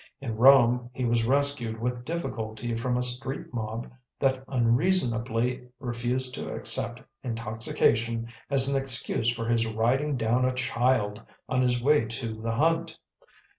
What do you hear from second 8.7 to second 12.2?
excuse for his riding down a child on his way